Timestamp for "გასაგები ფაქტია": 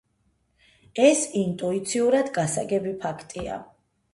2.39-3.61